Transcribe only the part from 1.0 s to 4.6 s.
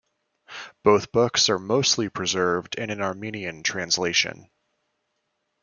books are mostly preserved in an Armenian translation.